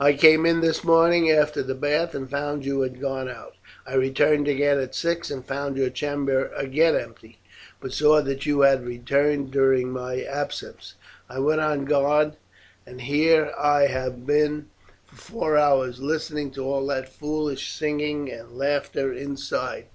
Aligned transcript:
I 0.00 0.14
came 0.14 0.44
in 0.44 0.60
this 0.60 0.82
morning 0.82 1.30
after 1.30 1.62
the 1.62 1.76
bath 1.76 2.16
and 2.16 2.28
found 2.28 2.64
you 2.64 2.80
had 2.80 3.00
gone 3.00 3.28
out. 3.28 3.54
I 3.86 3.94
returned 3.94 4.48
again 4.48 4.80
at 4.80 4.92
six 4.92 5.30
and 5.30 5.46
found 5.46 5.76
your 5.76 5.88
chamber 5.88 6.50
again 6.56 6.96
empty, 6.96 7.38
but 7.80 7.92
saw 7.92 8.20
that 8.22 8.44
you 8.44 8.62
had 8.62 8.84
returned 8.84 9.52
during 9.52 9.90
my 9.92 10.20
absence; 10.22 10.94
I 11.28 11.38
went 11.38 11.60
on 11.60 11.84
guard, 11.84 12.32
and 12.88 13.02
here 13.02 13.52
have 13.54 13.56
I 14.04 14.08
been 14.08 14.66
for 15.06 15.14
four 15.14 15.56
hours 15.56 16.00
listening 16.00 16.50
to 16.58 16.64
all 16.64 16.84
that 16.88 17.08
foolish 17.08 17.72
singing 17.72 18.32
and 18.32 18.58
laughter 18.58 19.12
inside. 19.12 19.86